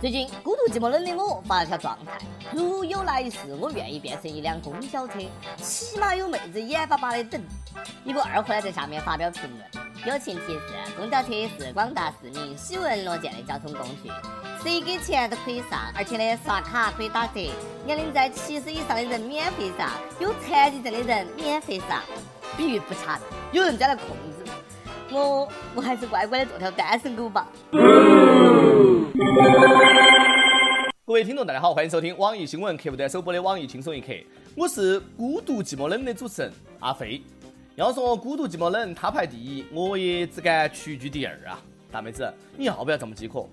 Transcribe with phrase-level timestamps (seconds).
[0.00, 2.18] 最近孤独寂寞冷的我发了条状态：
[2.52, 5.14] 如有来世，我愿意变成一辆公交车，
[5.58, 7.40] 起码有妹子眼巴巴的等。
[8.04, 10.62] 一个二货呢在下面发表评论：友情提示，
[10.98, 14.10] 公交车是广大市民喜闻乐见的交通工具，
[14.62, 17.48] 谁给钱都可以上，而且呢刷卡可以打折，
[17.86, 22.02] 年龄在七十以上的人免费上，有残疾证的人免费上。
[22.56, 23.18] 比喻不差，
[23.52, 24.52] 有人在来控制
[25.10, 27.46] 我，我还是乖乖的做条单身狗吧。
[31.06, 34.12] 各位听众，大家好，欢迎收听网易新闻客户端首播的网易轻松一刻，
[34.54, 37.22] 我是孤独寂寞冷的主持人阿飞。
[37.74, 41.62] 要说孤独寂寞冷，他排第一，我也只敢屈居第二啊！
[41.90, 43.46] 大妹子，你要不要这么饥渴？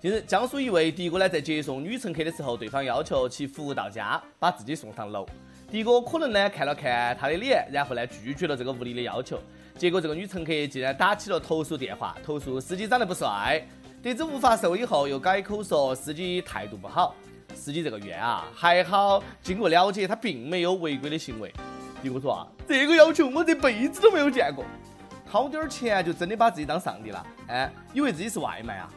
[0.00, 5.26] 近日，江苏一位的哥呢，在接送女乘客的时候，对方要求其服务到家，把自己送上楼。
[5.70, 9.38] 的哥可能呢看了看他的脸，然后呢拒绝了这个无理的要求。
[9.76, 13.62] 结果这个女乘客竟然打起了投诉电话，投诉司机长得不帅。
[14.02, 17.14] 得知无法受以后，又改口说司机态度不好。
[17.54, 21.52] 司机这个冤啊，还好经过了解，他并没有违规的行为。
[22.02, 24.64] 的哥说啊，这个要求我这辈子都没有见过。
[25.30, 27.26] 掏点钱就真的把自己当上帝了？
[27.46, 28.88] 哎，以为自己是外卖啊？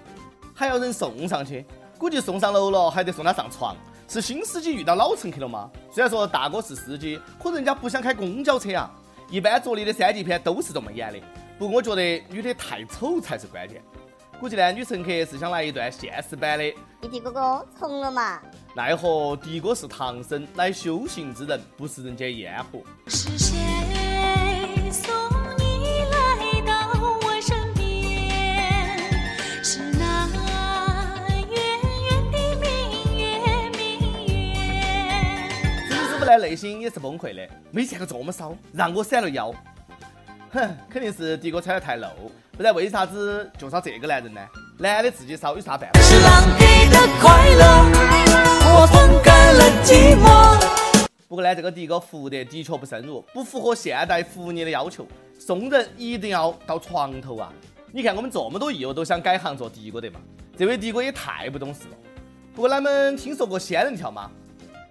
[0.56, 1.64] 还要人送上去？
[2.00, 3.76] 估计送上楼了，还得送他上床。
[4.08, 5.70] 是新司机遇到老乘客了吗？
[5.92, 8.92] 虽然说大哥是司机，可人家不想开公交车啊。
[9.30, 11.20] 一般着力的三级片都是这么演的。
[11.60, 13.82] 不过我觉得女的太丑才是关键。
[14.40, 16.72] 估计呢，女乘客是想来一段现实版的。
[17.02, 18.42] 弟弟哥哥，从了嘛？
[18.76, 22.82] 奈何的哥是唐僧，乃修行之人，不食人间烟火。
[23.08, 23.56] 是谁
[24.92, 25.10] 送
[25.58, 28.98] 你来到我身边
[29.64, 30.28] 是那
[31.50, 31.58] 圆
[32.04, 32.70] 圆的明
[33.18, 33.24] 月
[33.72, 33.80] 明
[34.28, 35.88] 月
[36.20, 36.38] 不来？
[36.38, 39.54] 内心也是崩溃的，没见过这么骚，让我闪了腰。
[40.56, 42.08] 哼， 肯定是迪哥穿得太露，
[42.56, 44.42] 不然为啥子就找这个男人呢？
[44.80, 46.00] 男的自己烧有啥办法？
[46.00, 47.66] 是狼给的快乐，
[48.74, 51.06] 我风干了寂寞。
[51.28, 55.06] 不过呢，这个迪哥服务的的确不深入，不符合现代服务业的要求。
[55.38, 57.52] 送人一定要到床头啊！
[57.92, 60.20] 你看我们这么多益友都想改行做的哥的嘛？
[60.58, 61.98] 这位的哥也太不懂事了。
[62.54, 64.32] 不过，他们听说过仙人跳吗？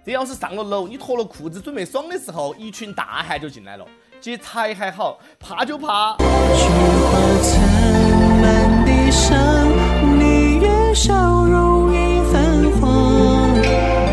[0.05, 3.85] 这要是上了楼，你脱了裤子准备爽的时候，一群大汉就进来了。
[4.25, 6.17] 这才还好，怕就怕。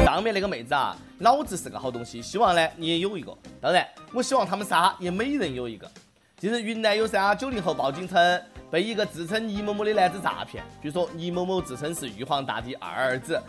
[0.05, 3.35] 上面那个妹子啊，脑子是个好东西，希望呢你也有一个。
[3.59, 5.91] 当然，我希望他们仨也每人有一个。
[6.37, 10.63] 近日，云南有三九零后报警称被一个自称倪某某的男子诈骗。
[10.83, 13.43] 据说倪某某自称是玉皇大帝二儿子。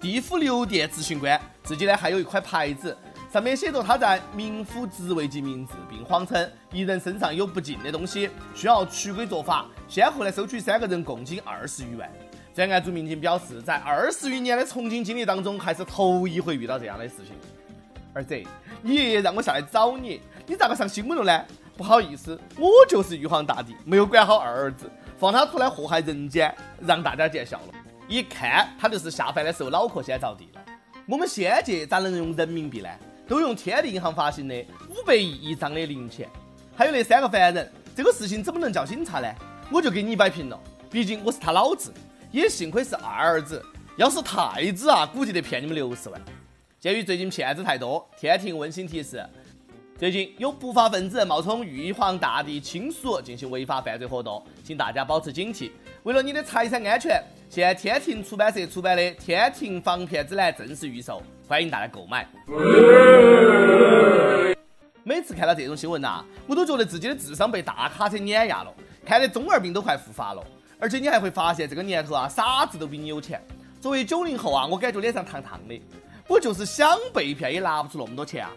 [0.00, 2.96] 地府六殿执行官自己呢还有一块牌子，
[3.36, 12.10] 上面写着他在冥府职位及名字，并谎称一人身上有不净的东西，需要驱鬼做法，先后呢收取三个人共计二十余万。
[12.54, 17.34] 专案组民警表示，在二十余年的从警经历当中，还是头一回遇到这样的事情。
[18.14, 18.42] 儿子，
[18.80, 21.44] 你爷爷让我下来找你，你咋个上新闻了呢？
[21.76, 27.74] 不好意思，我就是玉皇大帝，没有管好二儿子，放他出来祸害人间，让大家见笑了。
[28.08, 30.62] 一看他就是下凡的时候脑壳先着地了。
[31.06, 32.88] 我们仙界咋能用人民币呢？
[33.28, 34.54] 都用天地银行发行的
[34.88, 36.28] 五百亿一张的零钱。
[36.76, 39.28] 还有那三个凡人，这个事情怎么能叫警察呢？
[39.70, 40.60] 我就给你摆平了，
[40.90, 41.92] 毕竟我是他老子。
[42.30, 43.64] 也幸亏是二儿子，
[43.96, 46.20] 要是太子啊，估计得骗你们六十万。
[46.78, 49.24] 鉴于最近骗子太多，天庭温馨提示：
[49.98, 55.70] 最近有不法分子冒充玉皇大帝亲属进行违法犯罪活动，请大家保持警惕。
[56.02, 57.22] 为了你的财产安全。
[57.48, 62.26] 现天庭出版社出版的《天庭防骗指南》正式预售，欢迎大家购买。
[65.04, 68.74] 每次看到这种新闻呐，我都觉得自己的智商被大卡车碾压了，
[69.04, 70.42] 看得中二病都快复发了。
[70.80, 73.40] 而且你还会发现，这个年头啊，傻子都比你有钱。
[73.80, 75.80] 作为九零后啊，我感觉脸上烫烫的。
[76.26, 78.50] 我就是想被骗，也拿不出那么多钱啊。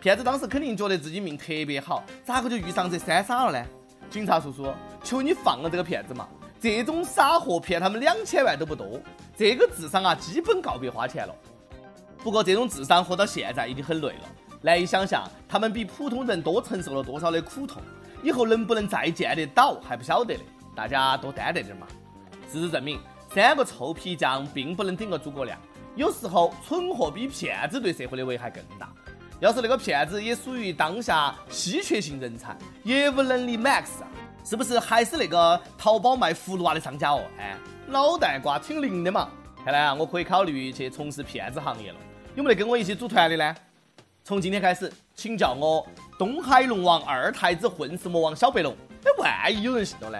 [0.00, 3.66] 骗子当时肯定觉得自己命特别好，咋个就遇上这三傻了呢？
[4.08, 6.28] 警察叔叔，求你放了这个骗子嘛！
[6.60, 9.00] 这种傻货骗他们两千万都不多，
[9.36, 11.34] 这个智商啊，基本告别花钱了。
[12.26, 14.28] 不过这种智商活到现在已经很累了，
[14.60, 17.80] 难以想象他们比普通人多承受了多少的苦痛，
[18.20, 20.40] 以后能不能再见得到还不晓得呢。
[20.74, 21.86] 大家多担待点嘛。
[22.50, 22.98] 事实证明，
[23.32, 25.56] 三个臭皮匠并不能顶个诸葛亮，
[25.94, 28.92] 有时候蠢货比骗子对社会的危害更大。
[29.38, 34.10] 要是那个骗子也属于当下稀缺性人才，业务能力 max 啊。
[34.44, 37.22] 是不是还是那个淘宝卖葫芦娃的商家哦？
[37.38, 37.56] 哎，
[37.86, 39.28] 脑袋瓜挺灵的嘛！
[39.64, 41.98] 看来啊，我可以考虑去从事骗子行业了。
[42.36, 43.56] 有没得跟我一起组团的呢？
[44.22, 45.86] 从今天开始，请叫我
[46.18, 48.76] 东海龙王二太子混世魔王小白龙。
[49.04, 50.18] 哎，万一有人信了呢？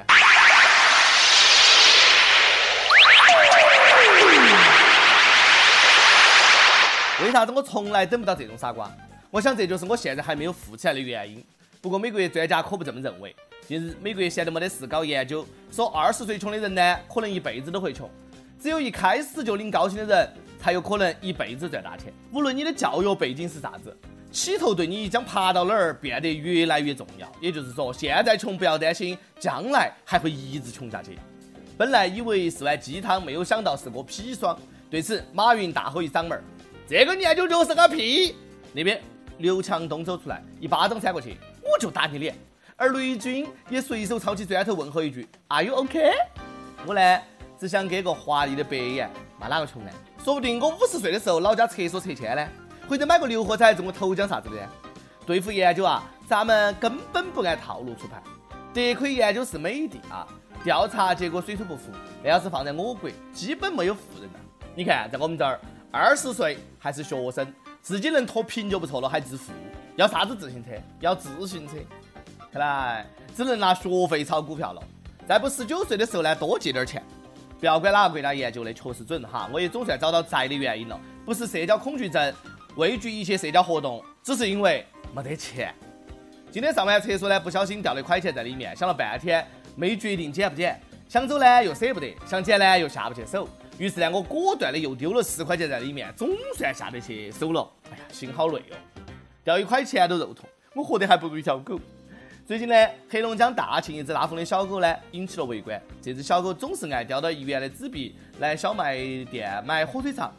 [7.22, 8.90] 为啥子我从来等不到这种傻瓜？
[9.30, 11.44] 我想这就是我现在还没有富起来的原因。
[11.82, 13.36] 不过美国专家可不这么认为。
[13.68, 18.08] 近日，美国闲得没得事搞研究，说二十岁穷的人呢，可能一辈子都会穷；
[18.58, 20.32] 只有一开始就领高薪的人，
[20.66, 22.12] 还有可能一辈子赚大钱。
[22.32, 23.96] 无论你的教育背景是啥子，
[24.32, 27.30] 起头对你将爬到哪儿变得越来越重要。
[27.40, 31.16] 也就是说，现在穷不要担心，将来还会一直穷下去。
[31.78, 34.58] 本来以为是碗鸡汤，没有想到是个砒霜。
[34.90, 36.42] 对此，马云大吼一嗓门儿
[36.90, 38.34] ：“这个研究就是个屁！”
[38.74, 39.00] 那边
[39.38, 42.34] 刘强东走出来，一巴掌扇过去，我就打你脸。
[42.74, 46.10] 而雷军也随手抄起砖头问候一句：“Are you OK？”
[46.84, 47.20] 我呢，
[47.56, 49.90] 只想给个华丽的白眼，骂哪个穷呢？
[50.24, 52.48] 说不定我五十岁的时候，老家厕所拆迁呢，
[52.88, 54.56] 或者买个六合彩中个头奖啥子的。
[55.26, 58.22] 对付研究啊，咱们根本不按套路出牌。
[58.72, 60.26] 得亏研究是美的啊，
[60.62, 61.90] 调查结果水土不服，
[62.22, 64.40] 那要是放在我国，基本没有富人了。
[64.74, 65.60] 你看，在我们这儿，
[65.90, 67.52] 二十岁还是学生，
[67.82, 69.52] 自己能脱贫就不错了，还致富，
[69.96, 70.70] 要啥子自行车？
[71.00, 71.74] 要自行车。
[72.52, 74.82] 看来只能拿学费炒股票了。
[75.26, 77.02] 再不十九岁的时候呢，多借点钱。
[77.58, 82.34] 不要管哪个国家研究的确实准哈，我也总算找到宅的原因了，不是社交恐惧症，
[82.76, 85.74] 畏惧一些社交活动，只是因为没得钱。
[86.50, 93.48] 今天上完厕所呢，不小心掉了一块钱在里面，想了半天没决定捡不捡，想走呢又舍不得，想捡呢又下不去手，
[93.78, 97.66] 于是呢我果断的又丢了十块钱在里面，总算下得去手了。
[97.90, 98.76] 哎呀，心好累哦，
[99.42, 101.80] 掉一块钱都肉痛，我活得还不如一条狗。
[102.46, 102.76] 最近呢，
[103.10, 105.82] 黑龙江大庆一只拉风的小狗呢，引起了围观。
[106.00, 110.32] 这只小狗总是爱叼到医院的纸币来小卖店买火腿肠。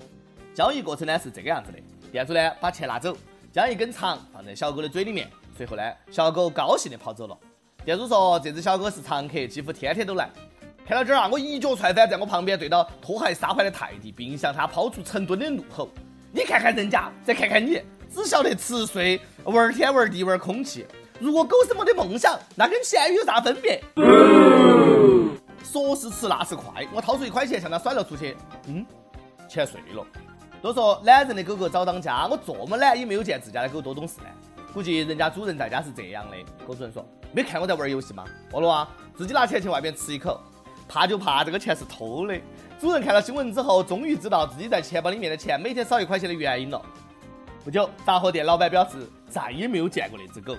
[0.55, 1.77] 交易过程呢是这个样子的：
[2.09, 3.13] 店主呢把钱拿走，
[3.51, 7.37] 将一根肠放在小狗的嘴里面，随后呢，小狗高兴地跑走了。
[7.83, 10.29] 店主说这只小狗是常客，几乎天天都来。
[10.87, 15.89] 看到这儿啊，我一脚踹翻在我旁边对到拖鞋撒欢的泰迪，并向他抛出成吨的怒吼
[16.31, 20.85] ：“你看看人家，再看看你，只晓得吃睡，玩天玩地玩空气。”
[21.19, 23.83] 如果狗是没得梦想，那跟咸鱼有啥分别？
[25.63, 26.87] 说是迟，那是快。
[26.93, 28.37] 我掏出一块钱向他甩了出去。
[28.67, 28.85] 嗯，
[29.49, 30.05] 钱碎了。
[30.61, 34.27] 都说懒人的狗狗早当家，我这么懒也没有见自家的狗多懂事呢。
[34.73, 36.37] 估计人家主人在家是这样的。
[36.65, 38.23] 狗主人说：没看我在玩游戏吗？
[38.53, 40.39] 饿了啊，自己拿钱去外面吃一口。
[40.87, 42.39] 怕就怕这个钱是偷的。
[42.79, 46.81] 主人看到新闻之后，终于知道自己在钱包里面的钱每天少一块钱的原因了。
[47.63, 50.55] 不久，杂货店老板表示再也没有见过那只狗。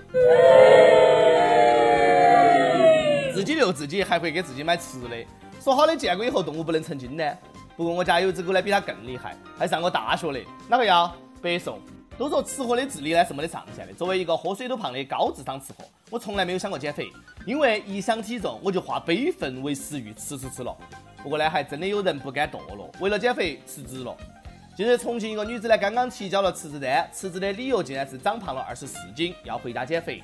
[3.33, 5.25] 自己遛自己，还会给自己买吃的。
[5.61, 7.23] 说好的见过以后动物不能成精呢？
[7.75, 10.39] 不过我家有只狗呢，比它更厉害，还上过大学的。
[10.67, 11.13] 哪个要？
[11.41, 11.79] 北宋。
[12.17, 13.93] 都说吃货的智力呢是没得上限的。
[13.93, 17.07] 作为一个喝水都胖的高智商吃货，我从来没有想过减肥，
[17.45, 20.75] 因为一想体重我就化悲愤为食欲，吃吃吃了。
[21.23, 24.13] 不过呢，还真的有人不甘堕落，为了减肥辞职了。
[24.79, 30.23] 近日，重庆一个女子呢，刚刚提交了辞职单，辞职的理由竟然是长胖了二十四斤，要回家减肥。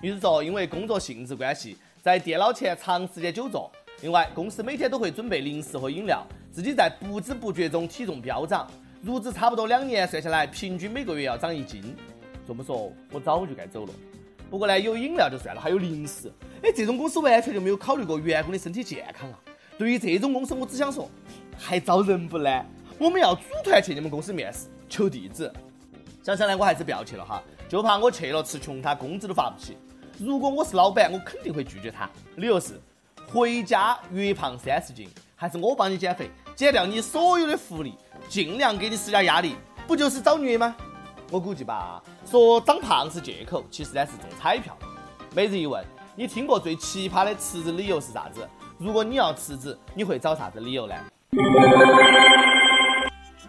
[0.00, 3.68] 女子说，因为工作性质关系，在电脑前长时间久坐，
[4.02, 8.70] 另外公司每天都会准备零食和饮料，自己在不知不觉中体重飙涨，
[9.02, 11.92] 入职差不多两年，算下来平均每个月要长一斤。
[12.46, 13.92] 这么说，我早就该走了。
[14.48, 16.30] 不过呢，有饮料就算了，还有零食，
[16.62, 19.40] 哎，这种公司完全就没有考虑过员工的身体健康啊。
[19.76, 21.10] 对于这种公司，我只想说，
[21.58, 22.64] 还招人不呢？
[22.98, 25.52] 我们要组团去你们公司面试，求地址。
[26.22, 29.76] 想想呢，我还是不要去了哈，就怕我去了吃穷，他工资都发不起。
[30.18, 32.08] 如果我是老板，我肯定会拒绝他。
[32.36, 32.80] 理由是
[33.30, 37.94] 回家约胖三十斤，还是我帮你减肥，减掉你所有的福利，
[38.30, 39.56] 尽量给你施加压力，
[39.86, 40.74] 不就是找虐吗？
[41.30, 44.74] 我估计吧，说长胖是借口，其实呢是中彩票。
[45.34, 48.48] 每日一问，你听过最奇葩的辞职理由是啥子？
[48.78, 50.94] 如果你要辞职，你会找啥子理由呢？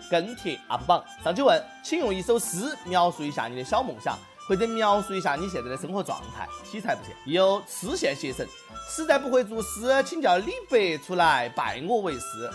[0.09, 6.47] 跟帖 UP 榜上去问，请用一首诗描述一下你的小梦想，或者描述一下你现在的生活状态。
[6.63, 8.47] 题材不限，有痴线邪神，
[8.89, 12.49] 实在不会作诗，请叫李白出来拜我为师。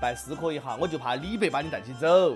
[0.00, 2.34] 拜师可以哈，我就怕李白把你带起走。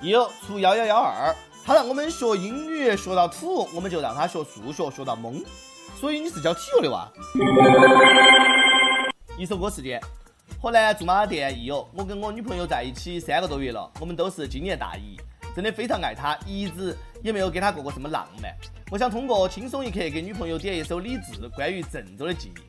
[0.00, 1.34] 有出幺幺幺二，
[1.64, 5.44] 他让我们学英语学到土，我们就让他学数学学到懵。
[5.98, 7.06] 所以你是教体育的哇？
[9.36, 10.00] 一首歌时间。
[10.58, 15.16] 河南驻马店益友，我跟我女朋友在一起三个多月了，我们都是今年大一，
[15.54, 18.54] 真的非常爱她，一直也没有给她过过什么浪漫。
[18.90, 22.60] 我想通过轻松一刻给女朋友点一首李志关于郑州的记忆。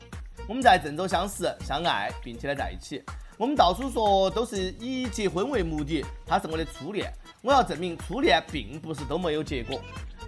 [0.48, 3.02] 我们在郑州相识、相爱，并且呢在一起。
[3.36, 7.12] 我们到处说都是以结婚为目的，她是我的初恋，
[7.42, 9.80] 我要证明初恋并不是都没有结果。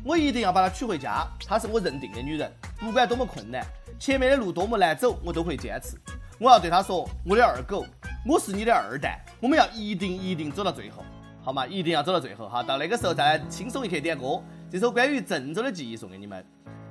[0.04, 3.64] 我一定要把她娶回家，她是我认定的女人，不管多么困难，
[3.99, 5.96] 前面的路多么难走，我都会坚持。
[6.40, 7.86] 我要对他说：“我的二狗，
[8.26, 11.02] 我是你的二蛋，我们要一定一定走到最后。”
[11.40, 12.48] 好嘛，一定要走到最后。
[12.48, 16.44] 哈，到那个时候再来轻松一刻点歌，这首关于郑州的记忆送给你们。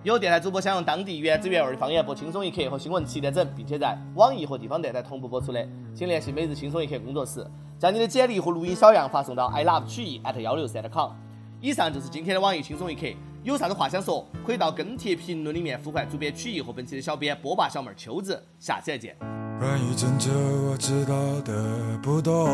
[0.04, 7.46] 有电台主播想用当地原汁原味的方言播《轻松一刻》和新闻七点整，并且在网易和地方电台同步播出的，请联系每日轻松一刻工作室，
[7.78, 11.12] 将你的简历和录音小样发送到 i love 曲艺 at 幺六三 com。
[11.60, 13.08] 以上就是今天的网易轻松一刻，
[13.44, 19.18] 有啥子话想说，可以到跟帖评论里面呼唤主编曲艺和本期的小编波霸小妹秋子，下期再见。
[19.60, 20.32] 关于郑州，
[20.72, 22.46] 我知道的不多。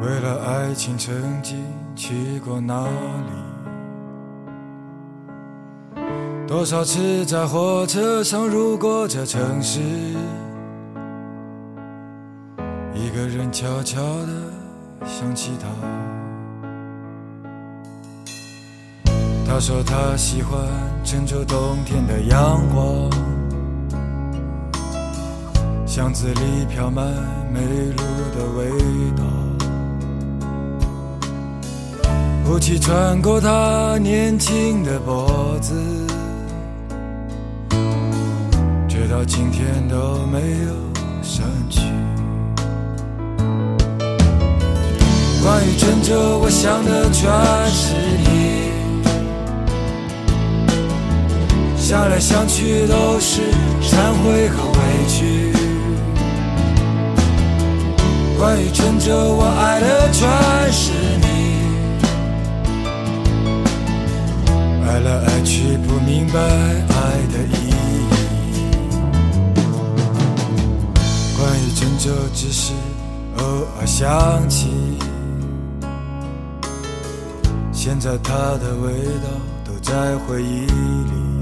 [0.00, 2.86] 为了爱情，曾经去过哪
[5.96, 6.02] 里？
[6.46, 9.80] 多少次在火车上路过这城市，
[12.94, 14.52] 一个人悄悄地
[15.04, 15.66] 想起他。
[19.46, 20.60] 他说他喜欢
[21.04, 23.10] 郑州冬天的阳光，
[25.86, 27.06] 巷子里飘满
[27.52, 28.02] 梅露
[28.36, 28.68] 的味
[29.16, 29.22] 道。
[32.50, 35.74] 雾气穿过他年轻的脖子，
[38.88, 40.74] 直到今天都没有
[41.22, 41.80] 散去。
[45.42, 47.30] 关于郑州，我想的全
[47.70, 48.43] 是你，
[51.94, 53.40] 想来想去都是
[53.80, 55.52] 忏悔和委屈。
[58.36, 60.28] 关于郑州，我爱的全
[60.72, 60.90] 是
[61.22, 61.26] 你。
[64.84, 66.98] 爱来爱去不明白爱
[67.32, 67.72] 的意义。
[71.38, 72.72] 关于郑州，只是
[73.38, 73.44] 偶
[73.78, 74.98] 尔想起。
[77.72, 78.90] 现在它的味
[79.22, 79.28] 道
[79.64, 81.33] 都在回忆里。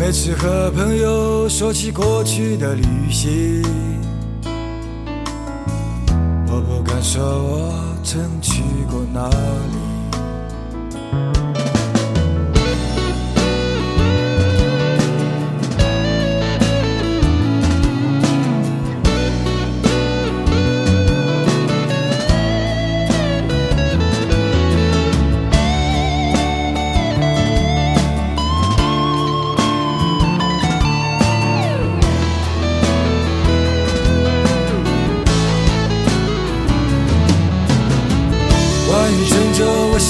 [0.00, 3.62] 每次和朋友说起过去的旅行，
[6.48, 9.36] 我不敢说我曾去过哪里。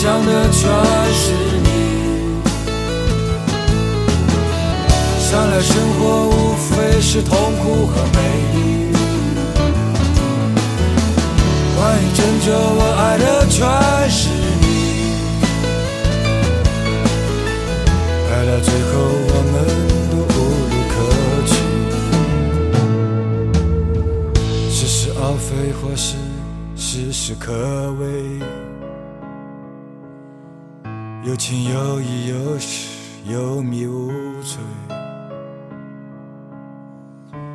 [0.00, 0.62] 想的全
[1.12, 1.68] 是你。
[5.18, 8.18] 想来生活无非是痛苦和美
[8.54, 8.58] 丽。
[11.76, 13.60] 关于郑州，我爱的全
[14.08, 14.30] 是
[14.62, 14.64] 你。
[18.30, 18.92] 爱到最后，
[19.28, 19.54] 我们
[20.10, 20.38] 都无
[20.70, 20.92] 路可
[21.44, 21.52] 去。
[24.70, 26.16] 似是而非，或是
[26.74, 27.52] 事事可
[28.00, 28.29] 畏。
[31.30, 32.88] 有情有义，有时
[33.24, 34.10] 有迷无
[34.42, 34.58] 醉。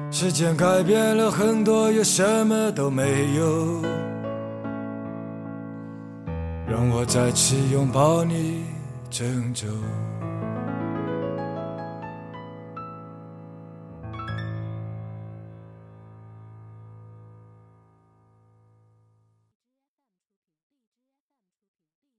[0.10, 3.82] 时间改变了很多，又什么都没有。
[6.66, 8.64] 让我再次拥抱你，
[9.10, 9.68] 郑州。